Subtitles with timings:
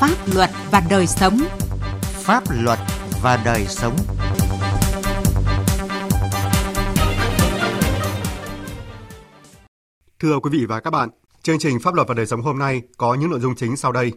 [0.00, 1.38] pháp luật và đời sống.
[2.00, 2.78] Pháp luật
[3.22, 3.96] và đời sống.
[10.18, 11.08] Thưa quý vị và các bạn,
[11.42, 13.92] chương trình Pháp luật và đời sống hôm nay có những nội dung chính sau
[13.92, 14.12] đây.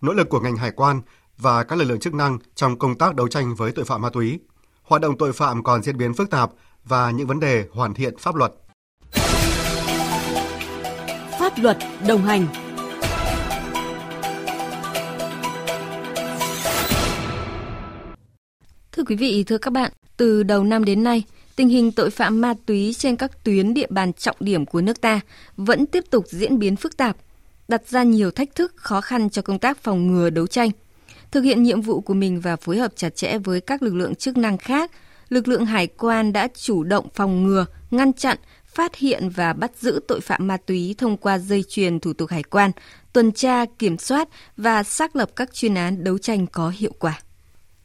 [0.00, 1.00] Nỗ lực của ngành hải quan
[1.38, 4.10] và các lực lượng chức năng trong công tác đấu tranh với tội phạm ma
[4.10, 4.38] túy.
[4.82, 6.50] Hoạt động tội phạm còn diễn biến phức tạp
[6.84, 8.52] và những vấn đề hoàn thiện pháp luật.
[11.38, 11.76] Pháp luật
[12.08, 12.46] đồng hành
[19.06, 21.22] quý vị, thưa các bạn, từ đầu năm đến nay,
[21.56, 25.00] tình hình tội phạm ma túy trên các tuyến địa bàn trọng điểm của nước
[25.00, 25.20] ta
[25.56, 27.16] vẫn tiếp tục diễn biến phức tạp,
[27.68, 30.70] đặt ra nhiều thách thức khó khăn cho công tác phòng ngừa đấu tranh.
[31.30, 34.14] Thực hiện nhiệm vụ của mình và phối hợp chặt chẽ với các lực lượng
[34.14, 34.90] chức năng khác,
[35.28, 39.72] lực lượng hải quan đã chủ động phòng ngừa, ngăn chặn, phát hiện và bắt
[39.80, 42.70] giữ tội phạm ma túy thông qua dây chuyền thủ tục hải quan,
[43.12, 47.20] tuần tra, kiểm soát và xác lập các chuyên án đấu tranh có hiệu quả.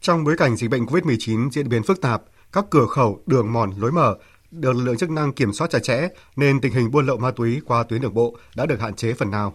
[0.02, 2.22] Trong bối cảnh dịch bệnh COVID-19 diễn biến phức tạp,
[2.52, 4.16] các cửa khẩu, đường mòn, lối mở
[4.50, 7.30] được lực lượng chức năng kiểm soát chặt chẽ nên tình hình buôn lậu ma
[7.30, 9.54] túy qua tuyến đường bộ đã được hạn chế phần nào.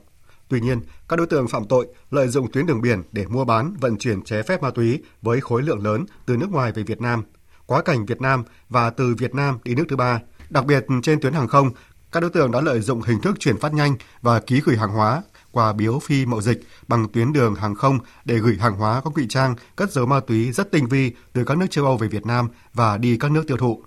[0.50, 3.74] Tuy nhiên, các đối tượng phạm tội lợi dụng tuyến đường biển để mua bán,
[3.80, 7.02] vận chuyển trái phép ma túy với khối lượng lớn từ nước ngoài về Việt
[7.02, 7.24] Nam,
[7.66, 10.20] quá cảnh Việt Nam và từ Việt Nam đi nước thứ ba.
[10.50, 11.70] Đặc biệt trên tuyến hàng không,
[12.12, 14.92] các đối tượng đã lợi dụng hình thức chuyển phát nhanh và ký gửi hàng
[14.92, 19.02] hóa qua biếu phi mậu dịch bằng tuyến đường hàng không để gửi hàng hóa
[19.02, 21.98] có ngụy trang, cất giấu ma túy rất tinh vi từ các nước châu Âu
[21.98, 23.84] về Việt Nam và đi các nước tiêu thụ.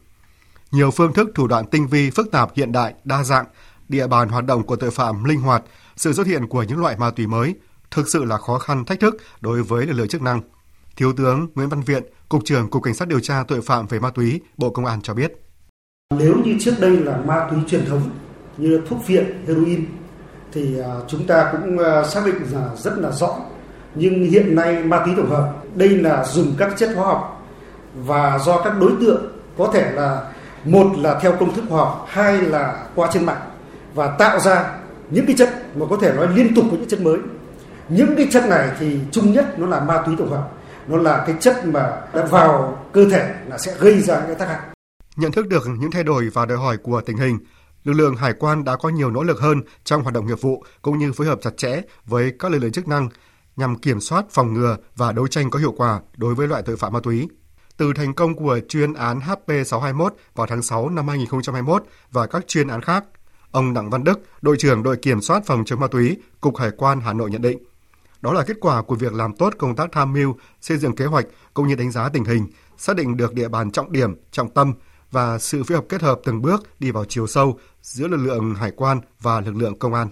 [0.71, 3.47] Nhiều phương thức thủ đoạn tinh vi, phức tạp, hiện đại, đa dạng,
[3.89, 5.63] địa bàn hoạt động của tội phạm linh hoạt,
[5.97, 7.55] sự xuất hiện của những loại ma túy mới
[7.91, 10.41] thực sự là khó khăn thách thức đối với lực lượng chức năng.
[10.97, 14.01] Thiếu tướng Nguyễn Văn Viện, Cục trưởng Cục Cảnh sát điều tra tội phạm về
[14.01, 15.33] ma túy, Bộ Công an cho biết.
[16.19, 18.11] Nếu như trước đây là ma túy truyền thống
[18.57, 19.87] như thuốc viện, heroin
[20.53, 23.37] thì à, chúng ta cũng à, xác định là rất là rõ.
[23.95, 27.47] Nhưng hiện nay ma túy tổng hợp đây là dùng các chất hóa học
[27.95, 30.23] và do các đối tượng có thể là
[30.65, 33.43] một là theo công thức hóa học, hai là qua trên mạng
[33.95, 34.73] và tạo ra
[35.11, 37.19] những cái chất mà có thể nói liên tục với những chất mới.
[37.89, 40.49] Những cái chất này thì chung nhất nó là ma túy tổng hợp,
[40.89, 44.49] nó là cái chất mà đã vào cơ thể là sẽ gây ra những tác
[44.49, 44.61] hại.
[45.17, 47.39] Nhận thức được những thay đổi và đòi hỏi của tình hình,
[47.85, 50.65] lực lượng hải quan đã có nhiều nỗ lực hơn trong hoạt động nghiệp vụ
[50.83, 53.09] cũng như phối hợp chặt chẽ với các lực lượng chức năng
[53.57, 56.77] nhằm kiểm soát, phòng ngừa và đấu tranh có hiệu quả đối với loại tội
[56.77, 57.29] phạm ma túy.
[57.77, 62.69] Từ thành công của chuyên án HP621 vào tháng 6 năm 2021 và các chuyên
[62.69, 63.05] án khác,
[63.51, 66.71] ông Đặng Văn Đức, đội trưởng đội kiểm soát phòng chống ma túy, Cục Hải
[66.71, 67.59] quan Hà Nội nhận định,
[68.21, 71.05] đó là kết quả của việc làm tốt công tác tham mưu, xây dựng kế
[71.05, 74.51] hoạch cũng như đánh giá tình hình, xác định được địa bàn trọng điểm, trọng
[74.51, 74.75] tâm
[75.11, 78.55] và sự phối hợp kết hợp từng bước đi vào chiều sâu giữa lực lượng
[78.55, 80.09] hải quan và lực lượng công an.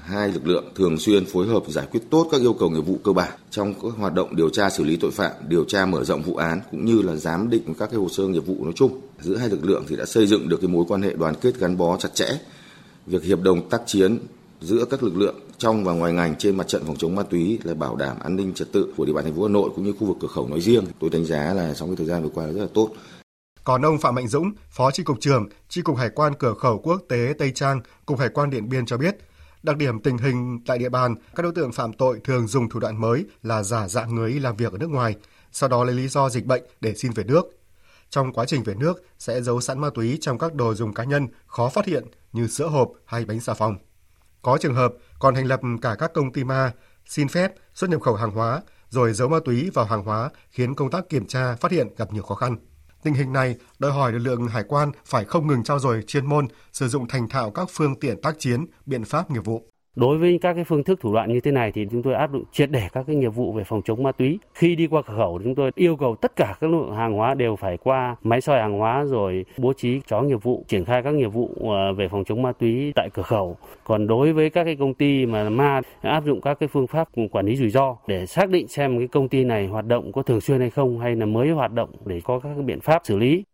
[0.00, 2.98] Hai lực lượng thường xuyên phối hợp giải quyết tốt các yêu cầu nghiệp vụ
[3.04, 6.04] cơ bản trong các hoạt động điều tra xử lý tội phạm, điều tra mở
[6.04, 8.72] rộng vụ án cũng như là giám định các cái hồ sơ nghiệp vụ nói
[8.76, 9.00] chung.
[9.20, 11.58] Giữa hai lực lượng thì đã xây dựng được cái mối quan hệ đoàn kết
[11.58, 12.28] gắn bó chặt chẽ.
[13.06, 14.18] Việc hiệp đồng tác chiến
[14.60, 17.58] giữa các lực lượng trong và ngoài ngành trên mặt trận phòng chống ma túy
[17.64, 19.84] là bảo đảm an ninh trật tự của địa bàn thành phố Hà Nội cũng
[19.84, 20.84] như khu vực cửa khẩu nói riêng.
[21.00, 22.90] Tôi đánh giá là trong cái thời gian vừa qua là rất là tốt.
[23.70, 26.78] Còn ông Phạm Mạnh Dũng, Phó tri cục trưởng tri cục Hải quan cửa khẩu
[26.78, 29.16] quốc tế Tây Trang, Cục Hải quan Điện Biên cho biết,
[29.62, 32.80] đặc điểm tình hình tại địa bàn, các đối tượng phạm tội thường dùng thủ
[32.80, 35.16] đoạn mới là giả dạng người làm việc ở nước ngoài,
[35.52, 37.44] sau đó lấy lý do dịch bệnh để xin về nước.
[38.10, 41.04] Trong quá trình về nước sẽ giấu sẵn ma túy trong các đồ dùng cá
[41.04, 43.76] nhân khó phát hiện như sữa hộp hay bánh xà phòng.
[44.42, 46.72] Có trường hợp còn thành lập cả các công ty ma,
[47.06, 50.74] xin phép xuất nhập khẩu hàng hóa rồi giấu ma túy vào hàng hóa khiến
[50.74, 52.56] công tác kiểm tra phát hiện gặp nhiều khó khăn.
[53.02, 56.26] Tình hình này đòi hỏi lực lượng hải quan phải không ngừng trao dồi chuyên
[56.26, 59.70] môn, sử dụng thành thạo các phương tiện tác chiến, biện pháp nghiệp vụ.
[59.96, 62.32] Đối với các cái phương thức thủ đoạn như thế này thì chúng tôi áp
[62.32, 64.38] dụng triệt để các cái nghiệp vụ về phòng chống ma túy.
[64.54, 67.34] Khi đi qua cửa khẩu chúng tôi yêu cầu tất cả các lượng hàng hóa
[67.34, 71.02] đều phải qua máy soi hàng hóa rồi bố trí chó nghiệp vụ triển khai
[71.02, 73.56] các nghiệp vụ à, về phòng chống ma túy tại cửa khẩu.
[73.84, 77.08] Còn đối với các cái công ty mà ma áp dụng các cái phương pháp
[77.30, 80.22] quản lý rủi ro để xác định xem cái công ty này hoạt động có
[80.22, 83.18] thường xuyên hay không hay là mới hoạt động để có các biện pháp xử
[83.18, 83.44] lý.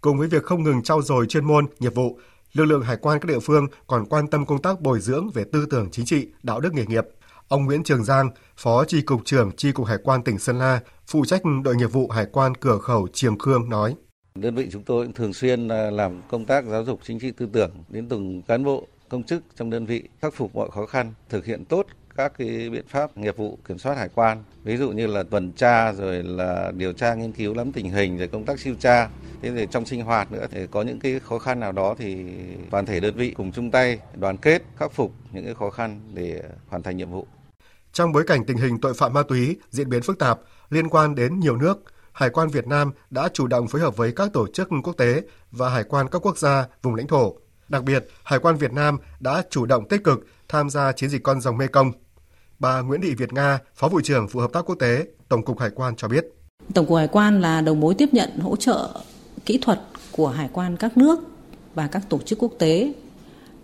[0.00, 2.18] Cùng với việc không ngừng trau dồi chuyên môn, nghiệp vụ,
[2.54, 5.44] lực lượng hải quan các địa phương còn quan tâm công tác bồi dưỡng về
[5.52, 7.04] tư tưởng chính trị, đạo đức nghề nghiệp.
[7.48, 10.80] Ông Nguyễn Trường Giang, Phó Tri Cục trưởng Tri Cục Hải quan tỉnh Sơn La,
[11.06, 13.94] phụ trách đội nghiệp vụ Hải quan cửa khẩu Triềng Khương nói.
[14.34, 17.30] Đơn vị chúng tôi cũng thường xuyên à, làm công tác giáo dục chính trị
[17.30, 20.86] tư tưởng đến từng cán bộ, công chức trong đơn vị khắc phục mọi khó
[20.86, 24.76] khăn, thực hiện tốt các cái biện pháp nghiệp vụ kiểm soát hải quan ví
[24.76, 28.28] dụ như là tuần tra rồi là điều tra nghiên cứu lắm tình hình rồi
[28.28, 29.08] công tác siêu tra
[29.42, 32.24] thế rồi trong sinh hoạt nữa thì có những cái khó khăn nào đó thì
[32.70, 36.00] toàn thể đơn vị cùng chung tay đoàn kết khắc phục những cái khó khăn
[36.14, 37.26] để hoàn thành nhiệm vụ
[37.92, 40.38] Trong bối cảnh tình hình tội phạm ma túy diễn biến phức tạp
[40.70, 41.82] liên quan đến nhiều nước,
[42.12, 45.22] Hải quan Việt Nam đã chủ động phối hợp với các tổ chức quốc tế
[45.50, 47.34] và hải quan các quốc gia, vùng lãnh thổ.
[47.68, 51.22] Đặc biệt, Hải quan Việt Nam đã chủ động tích cực tham gia chiến dịch
[51.22, 51.92] con rồng Mekong.
[52.64, 55.58] Bà Nguyễn Thị Việt Nga, Phó vụ trưởng vụ hợp tác quốc tế, Tổng cục
[55.58, 56.24] Hải quan cho biết.
[56.74, 58.88] Tổng cục Hải quan là đầu mối tiếp nhận hỗ trợ
[59.46, 59.80] kỹ thuật
[60.12, 61.20] của hải quan các nước
[61.74, 62.92] và các tổ chức quốc tế.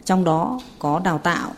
[0.05, 1.53] Trong đó có đào tạo,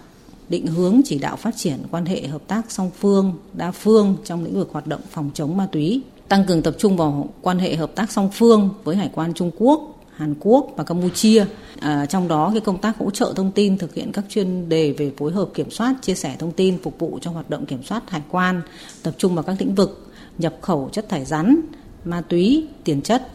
[0.49, 4.45] định hướng chỉ đạo phát triển quan hệ hợp tác song phương, đa phương trong
[4.45, 7.77] lĩnh vực hoạt động phòng chống ma túy, tăng cường tập trung vào quan hệ
[7.77, 11.45] hợp tác song phương với hải quan Trung Quốc, Hàn Quốc và Campuchia.
[11.81, 14.93] À, trong đó cái công tác hỗ trợ thông tin thực hiện các chuyên đề
[14.93, 17.83] về phối hợp kiểm soát, chia sẻ thông tin phục vụ cho hoạt động kiểm
[17.83, 18.63] soát hải quan,
[19.03, 21.61] tập trung vào các lĩnh vực nhập khẩu chất thải rắn,
[22.05, 23.29] ma túy, tiền chất,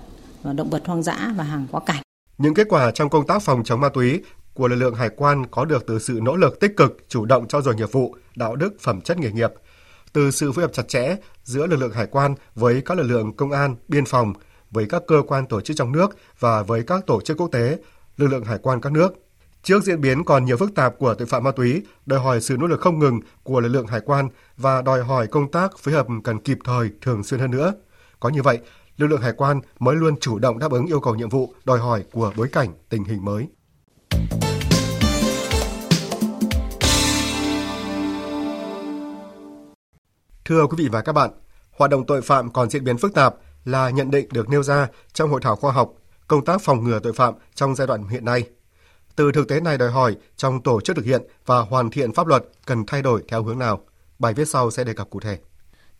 [0.43, 2.01] và động vật hoang dã và hàng quá cảnh.
[2.37, 4.21] Những kết quả trong công tác phòng chống ma túy
[4.53, 7.47] của lực lượng hải quan có được từ sự nỗ lực tích cực, chủ động
[7.47, 9.51] trao dồi nghiệp vụ, đạo đức, phẩm chất nghề nghiệp,
[10.13, 13.35] từ sự phối hợp chặt chẽ giữa lực lượng hải quan với các lực lượng
[13.35, 14.33] công an, biên phòng,
[14.71, 17.77] với các cơ quan tổ chức trong nước và với các tổ chức quốc tế,
[18.17, 19.13] lực lượng hải quan các nước.
[19.63, 22.57] Trước diễn biến còn nhiều phức tạp của tội phạm ma túy, đòi hỏi sự
[22.57, 25.93] nỗ lực không ngừng của lực lượng hải quan và đòi hỏi công tác phối
[25.93, 27.73] hợp cần kịp thời, thường xuyên hơn nữa.
[28.19, 28.59] Có như vậy,
[28.97, 31.79] lực lượng hải quan mới luôn chủ động đáp ứng yêu cầu nhiệm vụ, đòi
[31.79, 33.47] hỏi của bối cảnh tình hình mới.
[40.45, 41.29] Thưa quý vị và các bạn,
[41.71, 43.35] hoạt động tội phạm còn diễn biến phức tạp
[43.67, 45.93] là nhận định được nêu ra trong hội thảo khoa học
[46.27, 48.43] công tác phòng ngừa tội phạm trong giai đoạn hiện nay.
[49.15, 52.27] Từ thực tế này đòi hỏi trong tổ chức thực hiện và hoàn thiện pháp
[52.27, 53.79] luật cần thay đổi theo hướng nào?
[54.19, 55.37] Bài viết sau sẽ đề cập cụ thể.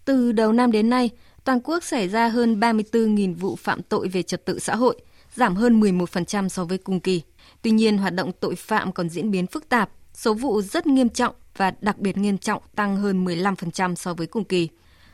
[0.06, 1.10] Từ đầu năm đến nay,
[1.44, 4.96] toàn quốc xảy ra hơn 34.000 vụ phạm tội về trật tự xã hội,
[5.36, 7.22] giảm hơn 11% so với cùng kỳ.
[7.62, 11.10] Tuy nhiên, hoạt động tội phạm còn diễn biến phức tạp, số vụ rất nghiêm
[11.10, 14.70] trọng và đặc biệt nghiêm trọng tăng hơn 15% so với cùng kỳ.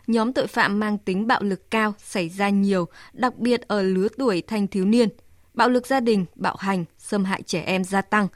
[0.08, 4.08] Nhóm tội phạm mang tính bạo lực cao xảy ra nhiều, đặc biệt ở lứa
[4.18, 5.10] tuổi thanh thiếu niên.
[5.54, 8.28] Bạo lực gia đình, bạo hành, xâm hại trẻ em gia tăng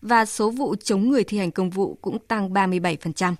[0.00, 3.34] và số vụ chống người thi hành công vụ cũng tăng 37%.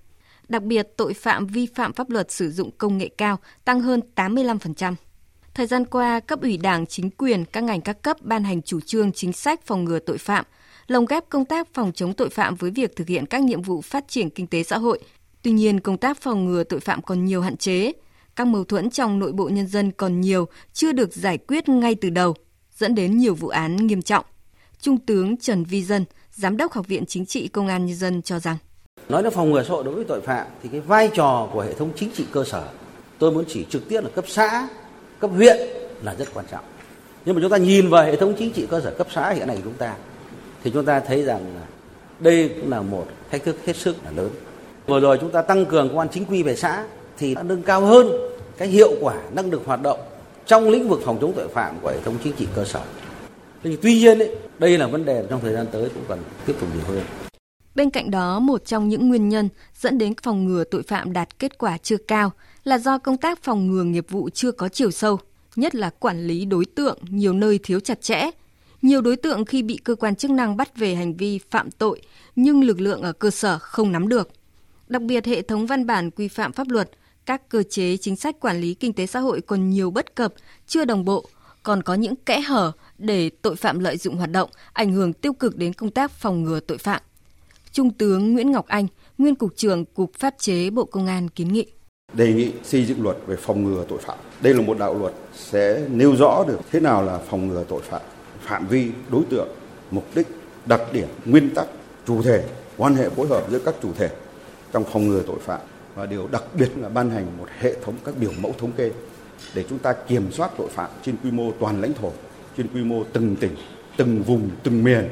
[0.48, 4.00] Đặc biệt, tội phạm vi phạm pháp luật sử dụng công nghệ cao tăng hơn
[4.14, 4.94] 85%.
[5.54, 8.80] Thời gian qua, cấp ủy Đảng, chính quyền, các ngành các cấp ban hành chủ
[8.80, 10.44] trương chính sách phòng ngừa tội phạm,
[10.86, 13.80] lồng ghép công tác phòng chống tội phạm với việc thực hiện các nhiệm vụ
[13.80, 15.00] phát triển kinh tế xã hội.
[15.42, 17.92] Tuy nhiên, công tác phòng ngừa tội phạm còn nhiều hạn chế.
[18.36, 21.94] Các mâu thuẫn trong nội bộ nhân dân còn nhiều, chưa được giải quyết ngay
[21.94, 22.34] từ đầu,
[22.76, 24.24] dẫn đến nhiều vụ án nghiêm trọng.
[24.80, 28.22] Trung tướng Trần Vi Dân, Giám đốc Học viện Chính trị Công an Nhân dân
[28.22, 28.56] cho rằng
[29.08, 31.60] Nói đến phòng ngừa xã hội đối với tội phạm thì cái vai trò của
[31.60, 32.68] hệ thống chính trị cơ sở
[33.18, 34.68] tôi muốn chỉ trực tiếp là cấp xã,
[35.18, 35.56] cấp huyện
[36.02, 36.64] là rất quan trọng.
[37.24, 39.46] Nhưng mà chúng ta nhìn vào hệ thống chính trị cơ sở cấp xã hiện
[39.46, 39.96] nay của chúng ta
[40.64, 41.60] thì chúng ta thấy rằng
[42.20, 44.30] đây cũng là một thách thức hết sức là lớn.
[44.86, 46.84] Vừa rồi chúng ta tăng cường công an chính quy về xã
[47.18, 48.10] thì đã nâng cao hơn
[48.56, 49.98] cái hiệu quả năng lực hoạt động
[50.46, 52.80] trong lĩnh vực phòng chống tội phạm của hệ thống chính trị cơ sở.
[53.64, 56.54] Nhưng tuy nhiên ấy, đây là vấn đề trong thời gian tới cũng cần tiếp
[56.60, 57.02] tục nhiều hơn.
[57.74, 61.38] Bên cạnh đó, một trong những nguyên nhân dẫn đến phòng ngừa tội phạm đạt
[61.38, 62.32] kết quả chưa cao
[62.64, 65.18] là do công tác phòng ngừa nghiệp vụ chưa có chiều sâu,
[65.56, 68.30] nhất là quản lý đối tượng nhiều nơi thiếu chặt chẽ.
[68.82, 72.00] Nhiều đối tượng khi bị cơ quan chức năng bắt về hành vi phạm tội
[72.36, 74.30] nhưng lực lượng ở cơ sở không nắm được.
[74.92, 76.90] Đặc biệt hệ thống văn bản quy phạm pháp luật,
[77.26, 80.34] các cơ chế chính sách quản lý kinh tế xã hội còn nhiều bất cập,
[80.66, 81.28] chưa đồng bộ,
[81.62, 85.32] còn có những kẽ hở để tội phạm lợi dụng hoạt động, ảnh hưởng tiêu
[85.32, 87.02] cực đến công tác phòng ngừa tội phạm.
[87.72, 88.86] Trung tướng Nguyễn Ngọc Anh,
[89.18, 91.66] nguyên cục trưởng Cục Pháp chế Bộ Công an kiến nghị.
[92.12, 94.18] Đề nghị xây dựng luật về phòng ngừa tội phạm.
[94.40, 97.82] Đây là một đạo luật sẽ nêu rõ được thế nào là phòng ngừa tội
[97.82, 98.02] phạm,
[98.40, 99.48] phạm vi, đối tượng,
[99.90, 100.26] mục đích,
[100.66, 101.66] đặc điểm, nguyên tắc,
[102.06, 102.44] chủ thể,
[102.76, 104.10] quan hệ phối hợp giữa các chủ thể
[104.72, 105.60] trong phòng ngừa tội phạm
[105.94, 108.90] và điều đặc biệt là ban hành một hệ thống các biểu mẫu thống kê
[109.54, 112.12] để chúng ta kiểm soát tội phạm trên quy mô toàn lãnh thổ,
[112.56, 113.56] trên quy mô từng tỉnh,
[113.96, 115.08] từng vùng, từng miền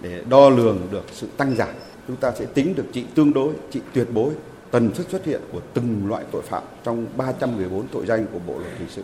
[0.00, 1.68] để đo lường được sự tăng giảm.
[2.08, 4.32] Chúng ta sẽ tính được trị tương đối, trị tuyệt đối,
[4.70, 8.58] tần suất xuất hiện của từng loại tội phạm trong 314 tội danh của Bộ
[8.58, 9.02] luật hình sự.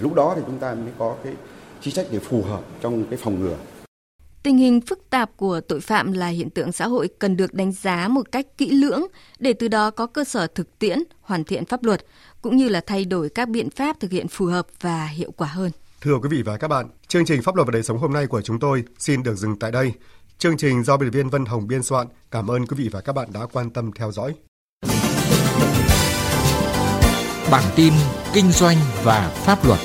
[0.00, 1.32] Lúc đó thì chúng ta mới có cái
[1.80, 3.56] chính sách để phù hợp trong cái phòng ngừa.
[4.42, 7.72] Tình hình phức tạp của tội phạm là hiện tượng xã hội cần được đánh
[7.72, 9.06] giá một cách kỹ lưỡng
[9.38, 12.04] để từ đó có cơ sở thực tiễn, hoàn thiện pháp luật
[12.42, 15.48] cũng như là thay đổi các biện pháp thực hiện phù hợp và hiệu quả
[15.48, 15.70] hơn.
[16.00, 18.26] Thưa quý vị và các bạn, chương trình Pháp luật và đời sống hôm nay
[18.26, 19.92] của chúng tôi xin được dừng tại đây.
[20.38, 22.06] Chương trình do biên viên Vân Hồng biên soạn.
[22.30, 24.34] Cảm ơn quý vị và các bạn đã quan tâm theo dõi.
[27.50, 27.92] Bản tin
[28.34, 29.78] kinh doanh và pháp luật.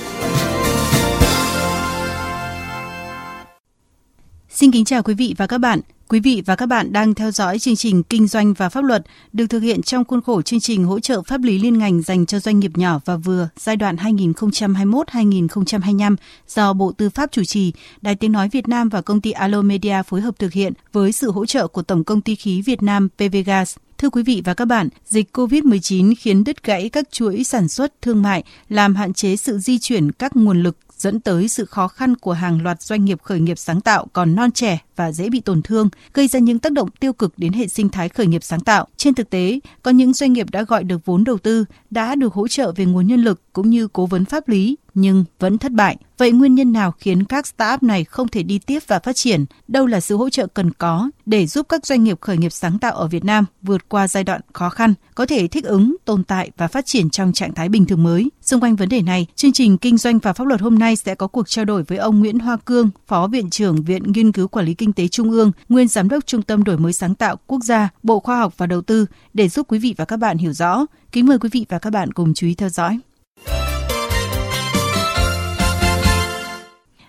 [4.63, 5.79] Xin kính chào quý vị và các bạn.
[6.09, 9.03] Quý vị và các bạn đang theo dõi chương trình Kinh doanh và Pháp luật
[9.33, 12.25] được thực hiện trong khuôn khổ chương trình hỗ trợ pháp lý liên ngành dành
[12.25, 16.15] cho doanh nghiệp nhỏ và vừa giai đoạn 2021-2025
[16.47, 19.61] do Bộ Tư pháp chủ trì, Đài Tiếng Nói Việt Nam và công ty Alo
[19.61, 22.83] Media phối hợp thực hiện với sự hỗ trợ của Tổng công ty khí Việt
[22.83, 23.75] Nam PVGas.
[23.97, 28.01] Thưa quý vị và các bạn, dịch COVID-19 khiến đứt gãy các chuỗi sản xuất
[28.01, 31.87] thương mại, làm hạn chế sự di chuyển các nguồn lực dẫn tới sự khó
[31.87, 35.29] khăn của hàng loạt doanh nghiệp khởi nghiệp sáng tạo còn non trẻ và dễ
[35.29, 38.27] bị tổn thương, gây ra những tác động tiêu cực đến hệ sinh thái khởi
[38.27, 38.87] nghiệp sáng tạo.
[38.97, 42.33] Trên thực tế, có những doanh nghiệp đã gọi được vốn đầu tư, đã được
[42.33, 45.71] hỗ trợ về nguồn nhân lực cũng như cố vấn pháp lý nhưng vẫn thất
[45.71, 45.97] bại.
[46.17, 49.45] Vậy nguyên nhân nào khiến các startup này không thể đi tiếp và phát triển?
[49.67, 52.79] Đâu là sự hỗ trợ cần có để giúp các doanh nghiệp khởi nghiệp sáng
[52.79, 56.23] tạo ở Việt Nam vượt qua giai đoạn khó khăn, có thể thích ứng, tồn
[56.23, 58.29] tại và phát triển trong trạng thái bình thường mới?
[58.41, 61.15] Xung quanh vấn đề này, chương trình Kinh doanh và Pháp luật hôm nay sẽ
[61.15, 64.47] có cuộc trao đổi với ông Nguyễn Hoa Cương, Phó Viện trưởng Viện Nghiên cứu
[64.47, 67.35] Quản lý Kinh tế Trung ương, nguyên Giám đốc Trung tâm Đổi mới sáng tạo
[67.47, 70.37] Quốc gia, Bộ Khoa học và Đầu tư để giúp quý vị và các bạn
[70.37, 70.85] hiểu rõ.
[71.11, 72.99] Kính mời quý vị và các bạn cùng chú ý theo dõi.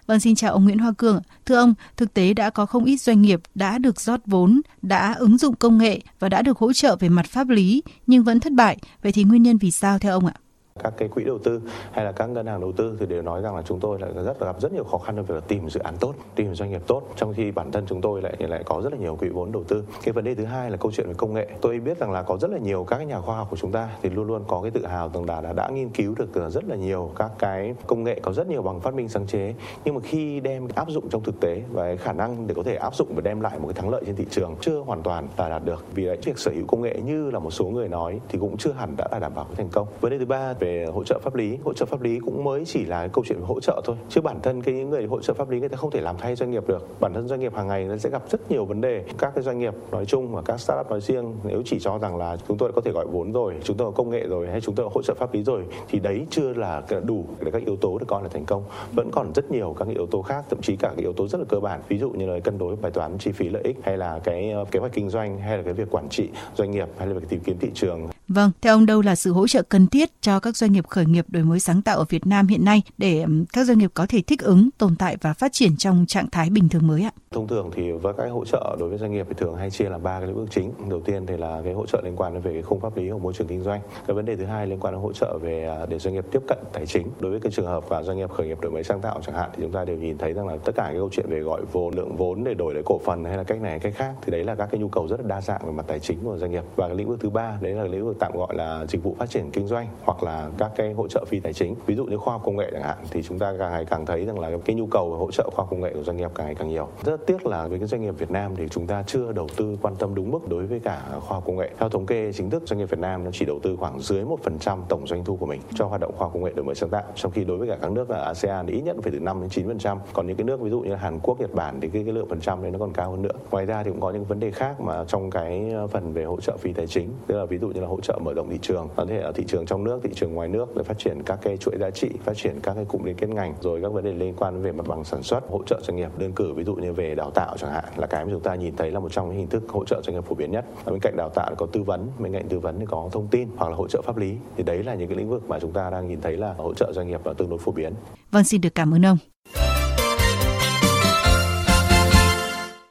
[0.06, 2.96] Vâng, xin chào ông Nguyễn Hoa Cường Thưa ông, thực tế đã có không ít
[2.96, 6.72] doanh nghiệp đã được rót vốn, đã ứng dụng công nghệ và đã được hỗ
[6.72, 8.78] trợ về mặt pháp lý nhưng vẫn thất bại.
[9.02, 10.34] Vậy thì nguyên nhân vì sao theo ông ạ?
[10.82, 11.60] Các cái quỹ đầu tư
[11.92, 14.10] hay là các ngân hàng đầu tư thì đều nói rằng là chúng tôi lại
[14.14, 16.54] rất là gặp rất nhiều khó khăn trong việc là tìm dự án tốt tìm
[16.54, 19.16] doanh nghiệp tốt trong khi bản thân chúng tôi lại lại có rất là nhiều
[19.16, 19.84] quỹ vốn đầu tư.
[20.02, 21.48] Cái vấn đề thứ hai là câu chuyện về công nghệ.
[21.60, 23.88] Tôi biết rằng là có rất là nhiều các nhà khoa học của chúng ta
[24.02, 26.50] thì luôn luôn có cái tự hào rằng là đã, đã nghiên cứu được ờ,
[26.50, 29.54] rất là nhiều các cái công nghệ có rất nhiều bằng phát minh sáng chế.
[29.84, 32.62] Nhưng mà khi đem áp dụng trong thực tế và cái khả năng để có
[32.62, 35.02] thể áp dụng và đem lại một cái thắng lợi trên thị trường chưa hoàn
[35.02, 35.84] toàn là đạt được.
[35.94, 38.56] Vì vậy việc sở hữu công nghệ như là một số người nói thì cũng
[38.56, 39.88] chưa hẳn đã là đảm bảo thành công.
[40.00, 41.58] Vấn đề thứ ba về hỗ trợ pháp lý.
[41.64, 43.96] Hỗ trợ pháp lý cũng mới chỉ là câu chuyện về hỗ trợ thôi.
[44.08, 46.36] Chứ bản thân cái người hỗ trợ pháp lý, người ta không thể làm thay
[46.36, 47.00] doanh nghiệp được.
[47.00, 49.04] Bản thân doanh nghiệp hàng ngày nó sẽ gặp rất nhiều vấn đề.
[49.18, 52.16] Các cái doanh nghiệp nói chung và các startup nói riêng, nếu chỉ cho rằng
[52.16, 54.60] là chúng tôi có thể gọi vốn rồi, chúng tôi có công nghệ rồi hay
[54.60, 57.64] chúng tôi có hỗ trợ pháp lý rồi, thì đấy chưa là đủ để các
[57.66, 58.64] yếu tố được coi là thành công.
[58.92, 61.38] Vẫn còn rất nhiều các yếu tố khác, thậm chí cả cái yếu tố rất
[61.38, 61.80] là cơ bản.
[61.88, 64.50] Ví dụ như là cân đối bài toán chi phí lợi ích, hay là cái
[64.50, 67.14] ờ, kế hoạch kinh doanh, hay là cái việc quản trị doanh nghiệp, hay là
[67.14, 68.08] việc tìm kiếm thị trường.
[68.28, 71.06] Vâng, theo ông đâu là sự hỗ trợ cần thiết cho các doanh nghiệp khởi
[71.06, 74.06] nghiệp đổi mới sáng tạo ở Việt Nam hiện nay để các doanh nghiệp có
[74.08, 77.10] thể thích ứng, tồn tại và phát triển trong trạng thái bình thường mới ạ?
[77.30, 79.88] Thông thường thì với các hỗ trợ đối với doanh nghiệp thì thường hay chia
[79.88, 80.72] làm ba cái lĩnh vực chính.
[80.90, 83.10] Đầu tiên thì là cái hỗ trợ liên quan đến về cái khung pháp lý
[83.10, 83.80] của môi trường kinh doanh.
[84.06, 86.24] Cái vấn đề thứ hai liên quan đến hỗ trợ về à, để doanh nghiệp
[86.32, 87.06] tiếp cận tài chính.
[87.20, 89.34] Đối với cái trường hợp và doanh nghiệp khởi nghiệp đổi mới sáng tạo chẳng
[89.34, 91.40] hạn thì chúng ta đều nhìn thấy rằng là tất cả cái câu chuyện về
[91.40, 94.14] gọi vốn, lượng vốn để đổi lấy cổ phần hay là cách này cách khác
[94.22, 96.18] thì đấy là các cái nhu cầu rất là đa dạng về mặt tài chính
[96.24, 96.64] của doanh nghiệp.
[96.76, 99.16] Và cái lĩnh vực thứ ba đấy là lĩnh vực tạm gọi là dịch vụ
[99.18, 101.74] phát triển kinh doanh hoặc là các cái hỗ trợ phi tài chính.
[101.86, 104.06] Ví dụ như khoa học công nghệ chẳng hạn thì chúng ta càng ngày càng
[104.06, 106.30] thấy rằng là cái nhu cầu hỗ trợ khoa học công nghệ của doanh nghiệp
[106.34, 106.88] càng ngày càng nhiều.
[107.04, 109.76] Rất tiếc là với cái doanh nghiệp Việt Nam thì chúng ta chưa đầu tư
[109.82, 111.70] quan tâm đúng mức đối với cả khoa học công nghệ.
[111.78, 114.24] Theo thống kê chính thức doanh nghiệp Việt Nam nó chỉ đầu tư khoảng dưới
[114.24, 116.52] một phần trăm tổng doanh thu của mình cho hoạt động khoa học công nghệ
[116.56, 117.02] đổi mới sáng tạo.
[117.14, 119.40] Trong khi đối với cả các nước ở ASEAN thì ít nhất phải từ 5
[119.40, 119.98] đến 9 phần trăm.
[120.12, 122.28] Còn những cái nước ví dụ như Hàn Quốc Nhật Bản thì cái, cái lượng
[122.28, 123.34] phần trăm đấy nó còn cao hơn nữa.
[123.50, 126.24] Ngoài ra thì cũng có những vấn đề khác mà trong cái ờ, phần về
[126.24, 127.10] hỗ trợ phi tài chính.
[127.26, 128.88] Tức là ví dụ như là hỗ trợ mở rộng thị trường.
[128.96, 131.38] Có thể ở thị trường trong nước, thị trường ngoài nước để phát triển các
[131.42, 134.04] cái chuỗi giá trị, phát triển các cái cụm liên kết ngành, rồi các vấn
[134.04, 136.64] đề liên quan về mặt bằng sản xuất, hỗ trợ doanh nghiệp đơn cử, ví
[136.64, 139.00] dụ như về đào tạo chẳng hạn, là cái mà chúng ta nhìn thấy là
[139.00, 140.64] một trong những hình thức hỗ trợ doanh nghiệp phổ biến nhất.
[140.84, 143.28] Ở bên cạnh đào tạo có tư vấn, bên cạnh tư vấn thì có thông
[143.28, 144.36] tin hoặc là hỗ trợ pháp lý.
[144.56, 146.74] Thì đấy là những cái lĩnh vực mà chúng ta đang nhìn thấy là hỗ
[146.74, 147.92] trợ doanh nghiệp là tương đối phổ biến.
[148.30, 149.18] Vâng xin được cảm ơn ông.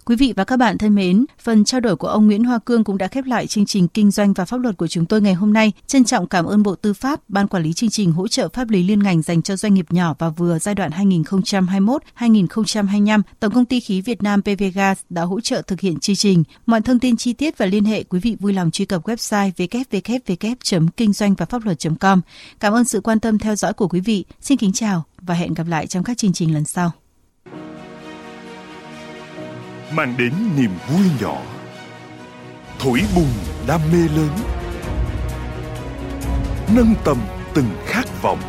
[0.06, 2.84] Quý vị và các bạn thân mến, phần trao đổi của ông Nguyễn Hoa Cương
[2.84, 5.34] cũng đã khép lại chương trình Kinh doanh và Pháp luật của chúng tôi ngày
[5.34, 5.72] hôm nay.
[5.88, 8.70] Trân trọng cảm ơn Bộ Tư pháp, Ban Quản lý chương trình hỗ trợ pháp
[8.70, 13.66] lý liên ngành dành cho doanh nghiệp nhỏ và vừa giai đoạn 2021-2025, Tổng công
[13.66, 16.44] ty khí Việt Nam PVGas đã hỗ trợ thực hiện chương trình.
[16.66, 19.52] Mọi thông tin chi tiết và liên hệ quý vị vui lòng truy cập website
[19.52, 22.22] www.kinh doanh và pháp luật.com.
[22.60, 24.26] Cảm ơn sự quan tâm theo dõi của quý vị.
[24.42, 26.92] Xin kính chào và hẹn gặp lại trong các chương trình lần sau
[29.96, 31.38] mang đến niềm vui nhỏ.
[32.80, 33.34] Thổi bùng
[33.68, 34.30] đam mê lớn.
[36.76, 37.18] Nâng tầm
[37.54, 38.40] từng khát vọng.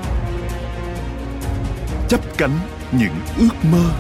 [2.09, 2.59] Chấp cánh
[2.93, 3.91] những ước mơ.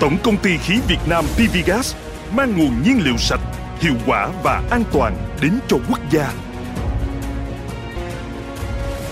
[0.00, 1.94] Tổng công ty khí Việt Nam PVGas
[2.32, 3.40] mang nguồn nhiên liệu sạch,
[3.80, 6.32] hiệu quả và an toàn đến cho quốc gia.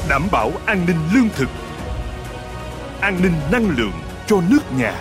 [0.09, 1.49] Đảm bảo an ninh lương thực,
[3.01, 3.93] an ninh năng lượng
[4.29, 5.01] cho nước nhà,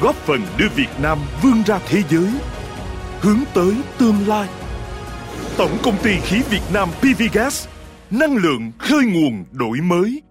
[0.00, 2.28] góp phần đưa Việt Nam vươn ra thế giới,
[3.20, 4.48] hướng tới tương lai.
[5.56, 7.66] Tổng công ty khí Việt Nam PVGas
[8.10, 10.22] năng lượng khơi nguồn đổi mới.